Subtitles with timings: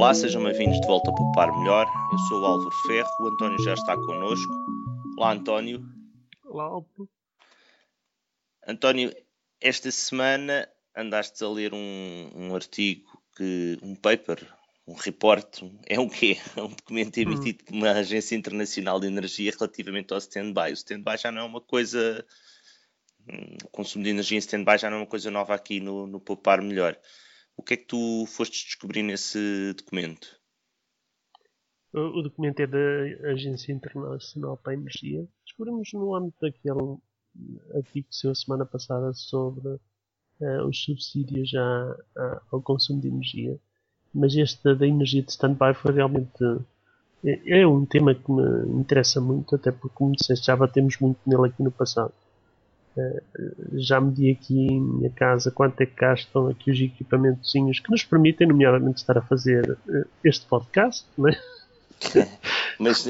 [0.00, 1.86] Olá, sejam bem-vindos de volta a Poupar Melhor.
[2.10, 4.50] Eu sou o Álvaro Ferro, o António já está connosco.
[5.18, 5.84] Olá, António.
[6.46, 7.06] Olá, Álvaro.
[8.66, 9.14] António,
[9.60, 10.66] esta semana
[10.96, 14.42] andaste a ler um, um artigo, que, um paper,
[14.88, 16.38] um report, é um quê?
[16.56, 17.20] É um documento hum.
[17.20, 20.70] emitido por uma agência internacional de energia relativamente ao stand-by.
[20.70, 22.24] O stand-by já não é uma coisa...
[23.28, 26.06] Hum, o consumo de energia em stand-by já não é uma coisa nova aqui no,
[26.06, 26.98] no Poupar Melhor.
[27.60, 30.28] O que é que tu foste descobrir nesse documento?
[31.92, 35.28] O, documento é da Agência Internacional para a Energia.
[35.44, 36.96] Descobrimos no âmbito daquele
[37.74, 43.08] artigo que saiu a semana passada sobre uh, os subsídios à, à, ao consumo de
[43.08, 43.60] energia.
[44.14, 46.42] Mas este da energia de stand-by foi realmente.
[47.22, 51.20] É, é um tema que me interessa muito, até porque, como disseste, já batemos muito
[51.26, 52.14] nele aqui no passado.
[52.96, 57.90] Uh, já medi aqui em minha casa quanto é que gastam aqui os equipamentos que
[57.90, 61.38] nos permitem, nomeadamente, estar a fazer uh, este podcast, né?
[62.78, 63.06] Mas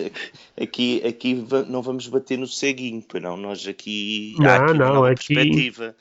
[0.60, 3.36] aqui, aqui não vamos bater no ceguinho, não.
[3.36, 5.94] Nós aqui não, aqui não, aqui, perspectiva.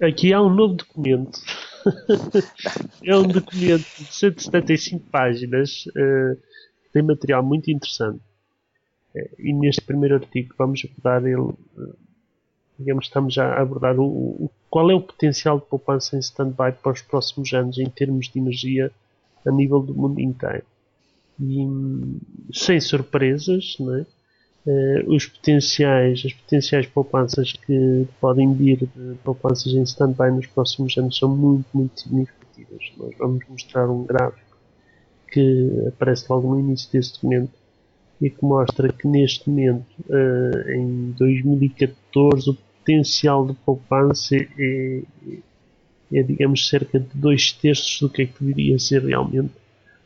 [0.00, 1.38] Aqui há um novo documento.
[3.04, 5.84] é um documento de 175 páginas.
[5.88, 6.40] Uh,
[6.92, 8.20] tem material muito interessante.
[9.14, 11.40] Uh, e neste primeiro artigo vamos abordar ele.
[11.40, 12.01] Uh,
[12.78, 16.72] digamos, estamos já a abordar o, o, qual é o potencial de poupança em stand-by
[16.82, 18.90] para os próximos anos em termos de energia
[19.46, 20.64] a nível do mundo inteiro
[21.40, 21.66] e
[22.52, 24.70] sem surpresas, é?
[24.70, 30.96] uh, os potenciais, as potenciais poupanças que podem vir de poupanças em stand-by nos próximos
[30.96, 32.92] anos são muito, muito significativas.
[32.96, 34.56] Nós vamos mostrar um gráfico
[35.30, 37.52] que aparece logo no início deste documento
[38.22, 45.02] e que mostra que neste momento, uh, em 2014, o potencial de poupança é,
[46.12, 49.52] é, digamos, cerca de dois terços do que é que deveria ser realmente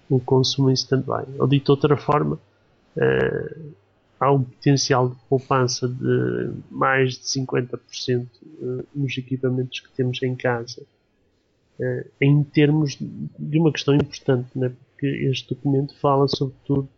[0.09, 1.27] o consumo em stand-by.
[1.39, 2.41] Ou dito de outra forma,
[2.97, 3.73] uh,
[4.19, 7.79] há um potencial de poupança de mais de 50%
[8.19, 10.83] eh, nos equipamentos que temos em casa.
[12.19, 14.73] Em termos de uma questão importante, né?
[14.97, 16.89] porque este documento fala sobretudo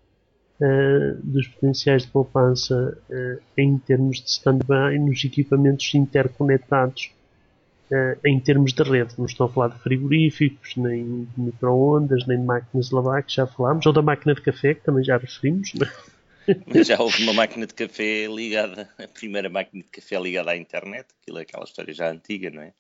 [0.61, 2.97] uh, dos potenciais de poupança
[3.57, 7.11] em termos de stand-by nos equipamentos interconectados
[7.91, 9.15] Uh, em termos de rede.
[9.17, 13.35] Não estou a falar de frigoríficos, nem de microondas, nem de máquinas de lavar, que
[13.35, 15.73] já falámos, ou da máquina de café, que também já referimos.
[15.81, 16.55] É?
[16.67, 20.57] Mas já houve uma máquina de café ligada, a primeira máquina de café ligada à
[20.59, 22.73] internet, aquilo é aquela história já antiga, não é?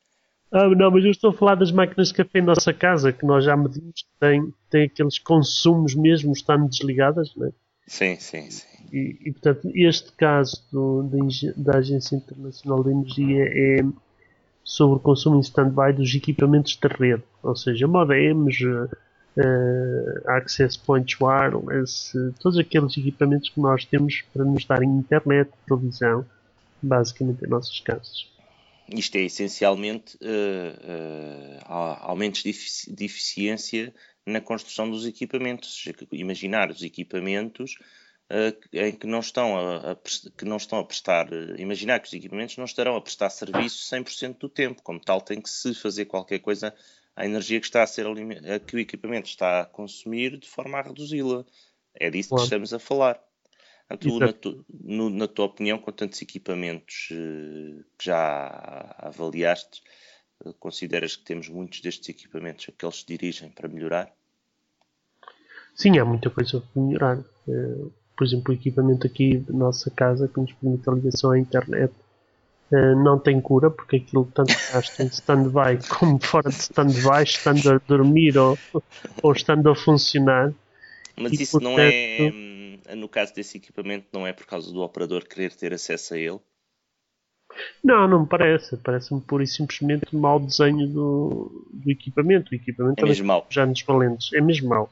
[0.50, 3.27] Ah, não, mas eu estou a falar das máquinas de café em nossa casa, que
[3.27, 7.50] nós já medimos que têm, têm aqueles consumos mesmo estando desligadas, não é?
[7.88, 8.66] Sim, sim, sim.
[8.93, 11.10] E, e portanto, este caso do,
[11.56, 13.84] da Agência Internacional de Energia é
[14.62, 18.88] sobre o consumo em stand-by dos equipamentos de rede, ou seja, modems, uh,
[20.26, 26.25] access points wireless, uh, todos aqueles equipamentos que nós temos para nos darem internet, televisão,
[26.82, 28.26] basicamente em nossas casas.
[28.91, 31.65] Isto é essencialmente uh,
[32.00, 33.94] aumentos de, efici de eficiência
[34.28, 35.84] na construção dos equipamentos.
[36.12, 37.77] Imaginar os equipamentos
[38.31, 42.09] uh, em que não, estão a, a, que não estão a prestar, uh, imaginar que
[42.09, 45.75] os equipamentos não estarão a prestar serviço 100% do tempo, como tal tem que se
[45.75, 46.75] fazer qualquer coisa
[47.17, 48.06] à energia que está a ser
[48.67, 51.44] que o equipamento está a consumir de forma a reduzi-la.
[51.94, 52.43] É disso claro.
[52.43, 53.21] que estamos a falar.
[53.99, 59.83] Tu, na, tu, no, na, tua opinião, com tantos equipamentos uh, que já avaliaste,
[60.61, 64.15] consideras que temos muitos destes equipamentos a que eles se dirigem para melhorar?
[65.78, 67.25] Sim, há muita coisa para melhorar
[68.19, 71.94] por exemplo, o equipamento aqui da nossa casa que nos permite a ligação à internet
[72.72, 77.71] uh, não tem cura, porque aquilo tanto gasta em stand-by como fora de stand-by, estando
[77.71, 78.59] a dormir ou,
[79.22, 80.53] ou estando a funcionar.
[81.17, 84.72] Mas e, isso portanto, não é, hum, no caso desse equipamento, não é por causa
[84.72, 86.41] do operador querer ter acesso a ele?
[87.83, 88.76] Não, não me parece.
[88.79, 92.50] Parece-me pura e simplesmente mau desenho do, do equipamento.
[92.53, 93.47] O equipamento é mesmo mau.
[93.49, 94.32] já nos valentes.
[94.32, 94.91] É mesmo mau.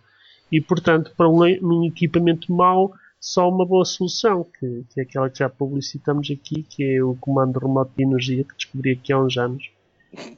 [0.50, 5.28] E portanto, para um, um equipamento mau, só uma boa solução, que, que, é aquela
[5.28, 9.19] que já publicitamos aqui, que é o comando remoto de energia que descobri aqui há
[9.19, 9.69] uns anos.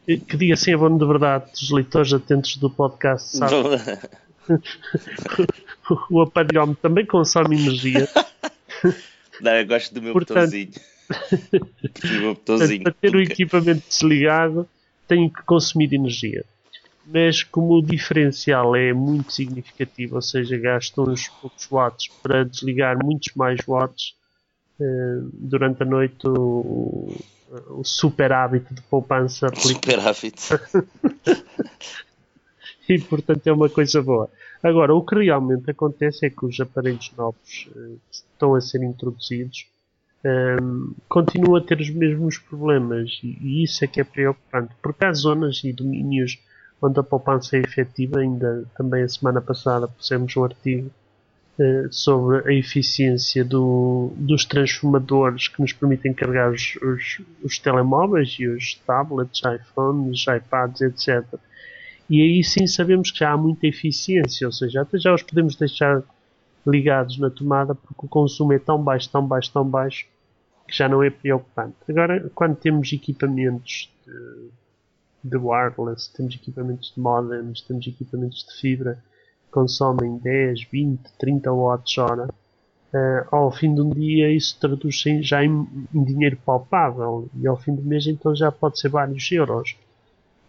[0.06, 3.62] Que diga assim, é bom de verdade, os leitores atentos do podcast sabem.
[6.10, 8.08] o aparelhómetro também consome energia.
[9.40, 10.70] Não, eu gosto do meu Portanto, botãozinho.
[12.00, 12.82] do meu botãozinho.
[12.82, 14.66] Para ter o equipamento desligado,
[15.06, 16.44] tenho que consumir energia
[17.10, 23.02] mas como o diferencial é muito significativo, ou seja, gasta uns poucos watts para desligar
[23.02, 24.14] muitos mais watts,
[24.78, 27.16] uh, durante a noite o,
[27.70, 30.60] o super hábito de poupança Super hábito.
[32.86, 34.28] e portanto é uma coisa boa.
[34.62, 39.66] Agora, o que realmente acontece é que os aparelhos novos que estão a ser introduzidos
[40.24, 44.74] um, ehm, continuam a ter os mesmos problemas e, e, isso é que é preocupante,
[44.82, 46.38] porque há zonas e domínios
[46.80, 48.20] onde a poupança efetiva.
[48.20, 50.90] Ainda também a semana passada pusemos um artigo
[51.58, 58.36] uh, sobre a eficiência do, dos transformadores que nos permitem carregar os, os, os telemóveis
[58.38, 61.38] e os tablets, iPhones, iPads, etc
[62.08, 65.56] e aí sim sabemos que já há muita eficiência, ou seja, até já os podemos
[65.56, 66.02] deixar
[66.66, 70.06] ligados na tomada porque o consumo é tão baixo, tão baixo, tão baixo
[70.66, 71.76] que já não é preocupante.
[71.88, 74.50] Agora, quando temos equipamentos de,
[75.22, 79.02] de wireless, temos equipamentos de modems, temos equipamentos de fibra
[79.44, 85.02] que consomem 10, 20, 30 watts hora, uh, ao fim de um dia isso traduz
[85.22, 89.30] já em, em dinheiro palpável e ao fim do mês então já pode ser vários
[89.32, 89.76] euros.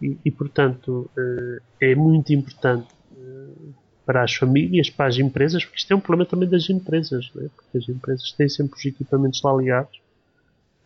[0.00, 3.70] E, e portanto, eh, é muito importante eh,
[4.06, 7.50] para as famílias, para as empresas, porque isto é um problema também das empresas, né?
[7.54, 9.99] porque as empresas têm sempre os equipamentos lá ligados.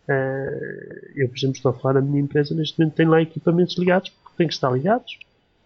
[0.09, 3.77] Eh, eu, por exemplo, estou a falar da minha empresa, neste momento tem lá equipamentos
[3.79, 5.19] ligados porque têm que estar ligados.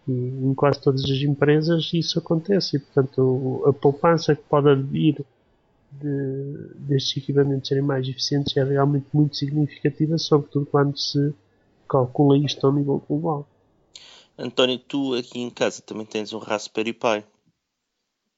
[0.07, 2.77] E em quase todas as empresas isso acontece.
[2.77, 5.23] E, portanto, a poupança que pode vir
[5.91, 11.33] de, destes equipamentos serem mais eficientes é realmente muito significativa, sobretudo quando se
[11.87, 13.47] calcula isto ao nível global.
[14.37, 17.23] António, tu aqui em casa também tens um Raspberry Pi.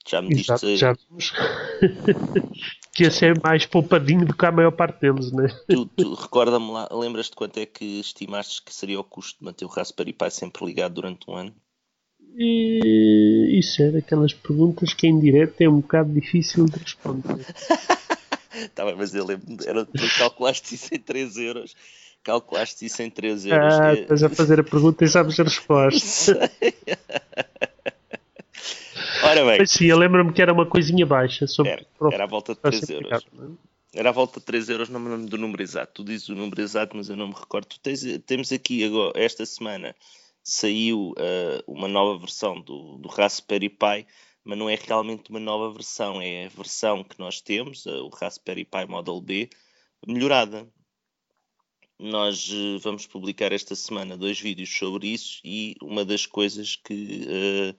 [0.07, 0.77] Já me Exato, diste.
[0.77, 0.95] Já
[2.93, 5.47] que esse é mais poupadinho do que a maior parte deles, né?
[5.67, 9.65] Tu, tu recorda-me lá, lembras-te quanto é que estimaste que seria o custo de manter
[9.65, 11.53] o Raspberry Pi sempre ligado durante um ano?
[12.35, 17.45] E, isso é daquelas perguntas que em direto é um bocado difícil de responder.
[18.73, 21.75] tá bem, mas eu lembro, era, tu calculaste isso em 3 euros
[22.23, 23.73] calculaste isso em 3 euros.
[23.79, 26.51] Ah, estás a fazer a pergunta e sabes a resposta.
[29.31, 29.59] Ora bem.
[29.59, 31.47] Mas sim, eu lembro-me que era uma coisinha baixa.
[31.47, 33.25] Sobre era, era à volta de 3 euros.
[33.93, 35.93] Era à volta de 3 euros, não me lembro do número exato.
[35.95, 37.67] Tu dizes o número exato, mas eu não me recordo.
[37.81, 39.95] Tens, temos aqui agora, esta semana,
[40.43, 44.05] saiu uh, uma nova versão do, do Raspberry Pi,
[44.43, 48.09] mas não é realmente uma nova versão, é a versão que nós temos, uh, o
[48.09, 49.49] Raspberry Pi Model B,
[50.05, 50.67] melhorada.
[51.97, 57.75] Nós uh, vamos publicar esta semana dois vídeos sobre isso e uma das coisas que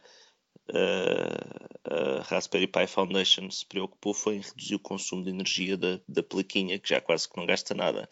[0.71, 6.01] uh, a Raspberry Pi Foundation se preocupou foi em reduzir o consumo de energia da,
[6.09, 8.09] da plaquinha, que já quase que não gasta nada.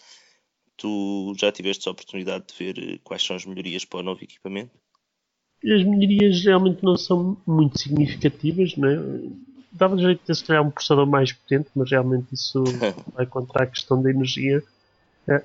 [0.77, 4.73] Tu já tiveste a oportunidade de ver quais são as melhorias para o novo equipamento?
[5.63, 8.97] As melhorias realmente não são muito significativas, não é?
[9.73, 12.65] Dava jeito de ter se calhar um processador mais potente, mas realmente isso
[13.15, 14.63] vai contra a questão da energia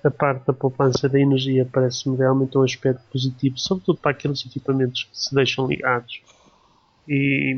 [0.03, 5.03] a, parte da poupança da energia parece-me realmente um aspecto positivo, sobretudo para aqueles equipamentos
[5.03, 6.21] que se deixam ligados.
[7.07, 7.55] E,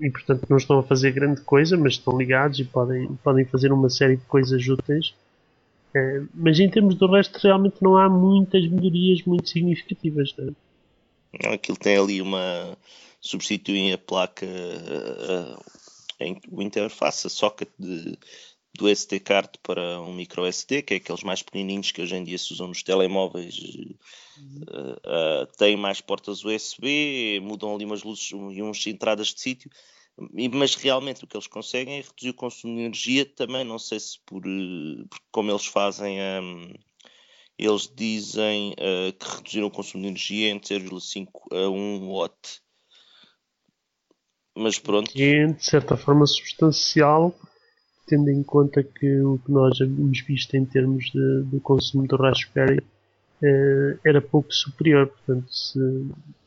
[0.00, 3.72] e, portanto não estão a fazer grande coisa, mas estão ligados e podem, podem fazer
[3.72, 5.14] uma série de coisas úteis.
[5.94, 10.34] É, mas em termos do resto, realmente não há muitas melhorias muito significativas.
[10.36, 10.54] Não,
[11.50, 11.54] é?
[11.54, 12.76] aquilo tem ali uma.
[13.20, 18.18] substituem a placa, a, a, a interface, a socket de,
[18.76, 22.24] do SD card para um micro SD, que é aqueles mais pequenininhos que hoje em
[22.24, 28.30] dia se usam nos telemóveis, uh, uh, têm mais portas USB, mudam ali umas luzes
[28.30, 29.70] e umas entradas de sítio,
[30.52, 34.00] mas realmente o que eles conseguem é reduzir o consumo de energia também, não sei
[34.00, 36.72] se por, por como eles fazem, um,
[37.58, 42.62] eles dizem uh, que reduziram o consumo de energia entre 0,5 a 1 watt.
[44.58, 45.10] Mas pronto.
[45.10, 47.34] Que é, de certa forma, substancial
[48.06, 52.16] tendo em conta que o que nós havíamos visto em termos de, do consumo do
[52.16, 52.82] Raspberry
[53.42, 55.08] eh, era pouco superior.
[55.08, 55.78] Portanto, se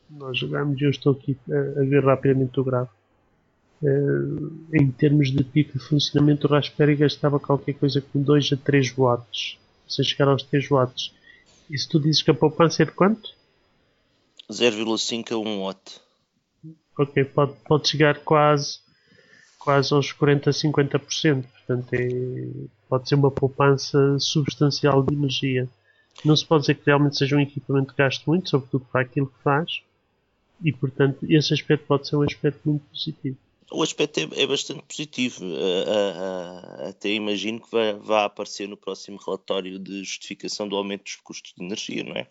[0.08, 2.96] nós jogarmos, eu estou aqui a, a ver rapidamente o gráfico,
[3.82, 8.56] eh, em termos de pico de funcionamento, o Raspberry gastava qualquer coisa com 2 a
[8.56, 11.12] 3 watts, sem chegar aos 3 watts.
[11.68, 13.34] E se tu dizes que a poupança é de quanto?
[14.50, 16.00] 0,5 a 1 watt.
[16.98, 18.80] Ok, pode, pode chegar quase
[19.60, 21.44] quase aos 40, 50%.
[21.44, 22.08] Portanto, é,
[22.88, 25.68] pode ser uma poupança substancial de energia.
[26.24, 29.28] Não se pode dizer que realmente seja um equipamento que gaste muito, sobretudo para aquilo
[29.28, 29.82] que faz,
[30.62, 33.36] e portanto esse aspecto pode ser um aspecto muito positivo.
[33.72, 35.44] O aspecto é, é bastante positivo.
[35.44, 40.76] Uh, uh, uh, até imagino que vai, vá aparecer no próximo relatório de justificação do
[40.76, 42.26] aumento dos custos de energia, não é?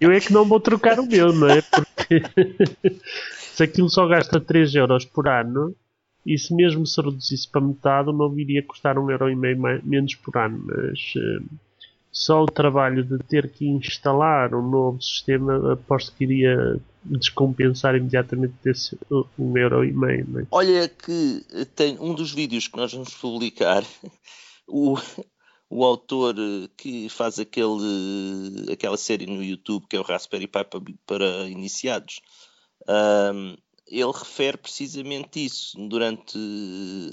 [0.00, 1.60] Eu é que não vou trocar o meu, não é?
[1.62, 2.22] Porque
[3.52, 5.74] se aquilo só gasta 3 euros por ano,
[6.24, 10.14] e se mesmo se reduzisse para metade, não viria custar um euro e meio menos
[10.14, 10.62] por ano.
[10.66, 11.44] Mas uh,
[12.12, 18.54] só o trabalho de ter que instalar um novo sistema aposto que iria descompensar imediatamente
[18.62, 18.98] desse
[19.38, 20.26] um euro e meio.
[20.40, 20.46] É?
[20.50, 21.42] Olha que
[21.74, 23.82] tem um dos vídeos que nós vamos publicar,
[24.68, 24.98] o,
[25.70, 26.34] o autor
[26.76, 30.64] que faz aquele, aquela série no YouTube que é o Raspberry Pi
[31.06, 32.20] para, iniciados.
[32.88, 33.56] Um,
[33.86, 36.38] ele refere precisamente isso durante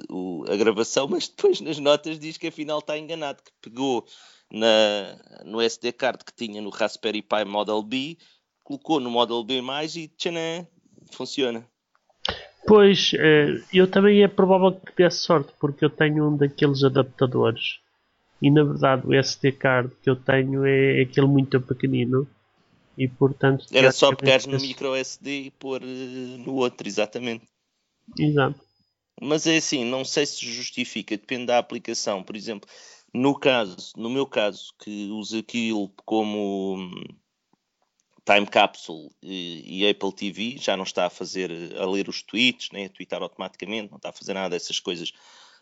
[0.10, 4.06] o, a gravação, mas depois nas notas diz que afinal está enganado, que pegou
[4.52, 8.18] na, no SD card que tinha no Raspberry Pi Model B,
[8.64, 9.62] colocou no Model B+,
[9.96, 10.68] e tchanã,
[11.12, 11.66] funciona.
[12.68, 17.80] Pois, eh, eu também é provável que desse sorte, porque eu tenho um daqueles adaptadores.
[18.42, 22.28] E na verdade o SD card que eu tenho é aquele muito pequenino
[22.98, 27.46] e portanto era só pegar no micro SD e pôr uh, no outro, exatamente.
[28.18, 28.60] Exato.
[29.22, 32.22] Mas é assim, não sei se justifica, depende da aplicação.
[32.22, 32.70] Por exemplo,
[33.14, 36.92] no caso, no meu caso, que uso aquilo como hum,
[38.26, 42.70] time capsule e, e, Apple TV, já não está a fazer, a ler os tweets,
[42.74, 45.14] nem a twittar automaticamente, não está a fazer nada dessas coisas.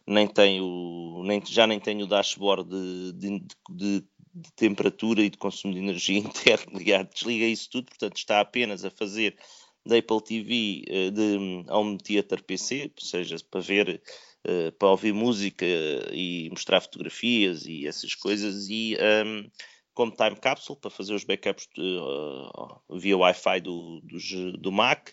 [0.06, 5.38] Nem tenho, nem, já nem tenho o dashboard de, de, de de temperatura e de
[5.38, 9.38] consumo de energia interno ligado, desliga isso tudo, portanto está apenas a fazer
[9.86, 14.02] da Apple TV eh, de Home Theater PC, ou seja, para ver,
[14.46, 15.66] eh, para ouvir música
[16.12, 19.50] e mostrar fotografias e essas coisas, e um,
[19.94, 25.10] como time capsule para fazer os backups de, uh, via Wi-Fi do, do, do Mac.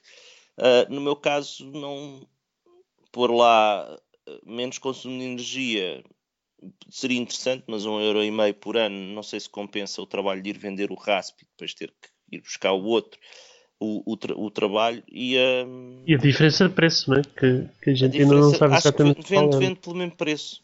[0.56, 2.26] Uh, no meu caso, não
[3.12, 3.98] pôr lá
[4.44, 6.04] menos consumo de energia
[6.90, 10.42] seria interessante, mas um euro e meio por ano não sei se compensa o trabalho
[10.42, 13.18] de ir vender o RASP e depois ter que ir buscar o outro,
[13.78, 15.64] o, o, tra o trabalho e a...
[15.66, 16.02] Um...
[16.06, 17.22] E a diferença de preço, não é?
[17.22, 20.62] Que, que a gente a ainda não sabe exatamente que vende, vende pelo mesmo preço.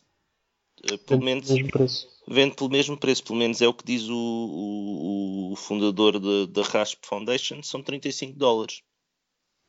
[0.90, 2.08] Eh, pelo menos, mesmo preço.
[2.28, 6.62] vende pelo mesmo preço, pelo menos é o que diz o, o, o fundador da
[6.62, 8.82] RASP Foundation, são 35 dólares.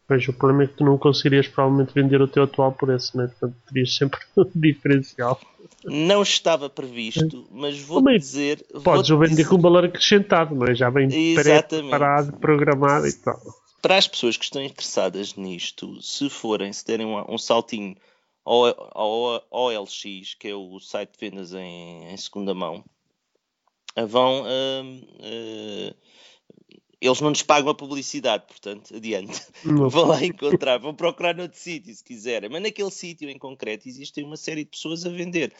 [0.07, 3.15] Pois, o problema é que tu não conseguirias provavelmente vender o teu atual por esse,
[3.17, 3.27] né?
[3.27, 5.39] Portanto, terias sempre um diferencial.
[5.83, 8.65] Não estava previsto, mas vou Também dizer.
[8.83, 9.49] Podes o vender dizer...
[9.49, 10.75] com valor acrescentado, mas é?
[10.75, 13.39] já bem preparado, programado e tal.
[13.81, 17.95] Para as pessoas que estão interessadas nisto, se forem, se derem um, um saltinho
[18.45, 22.83] ao, ao, ao OLX, que é o site de vendas em, em segunda mão,
[24.07, 24.43] vão.
[24.43, 25.95] Uh, uh,
[26.99, 29.41] eles não nos pagam a publicidade, portanto, adiante.
[29.63, 29.89] Não.
[29.89, 34.23] Vão lá encontrar, vão procurar noutro sítio se quiserem, mas naquele sítio em concreto existem
[34.23, 35.53] uma série de pessoas a vender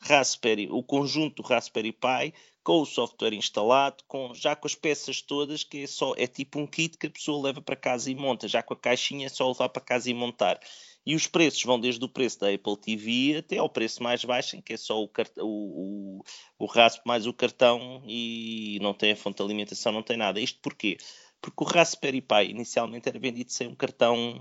[0.00, 5.64] Raspberry, o conjunto Raspberry Pi com o software instalado, com, já com as peças todas,
[5.64, 8.46] que é só é tipo um kit que a pessoa leva para casa e monta,
[8.46, 10.60] já com a caixinha é só levar para casa e montar.
[11.04, 14.56] E os preços vão desde o preço da Apple TV até ao preço mais baixo,
[14.56, 16.22] em que é só o, o, o,
[16.60, 20.40] o raspo mais o cartão e não tem a fonte de alimentação, não tem nada.
[20.40, 20.96] Isto porquê?
[21.40, 24.40] Porque o Raspberry Pi inicialmente era vendido sem um cartão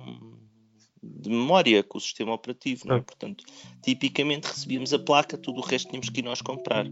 [1.02, 3.02] de memória com o sistema operativo, não é?
[3.02, 3.44] Portanto,
[3.82, 6.86] tipicamente recebíamos a placa, tudo o resto tínhamos que ir nós comprar.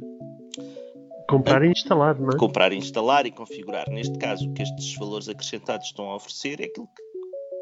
[1.30, 2.38] Comprar e instalar, não é?
[2.38, 3.88] Comprar, instalar e configurar.
[3.88, 7.09] Neste caso, o que estes valores acrescentados estão a oferecer é aquilo que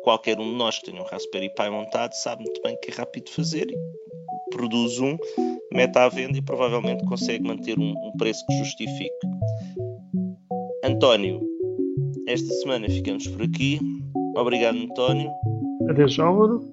[0.07, 2.93] qualquer um de nós que tenha um Raspberry Pi montado sabe muito bem que é
[2.93, 5.17] rápido fazer e produz um,
[5.73, 9.11] mete à venda e provavelmente consegue manter um, um preço que justifique.
[10.85, 11.41] António,
[12.25, 13.81] esta semana ficamos por aqui.
[14.37, 15.29] Obrigado, António.
[15.89, 16.63] Adeus, Álvaro.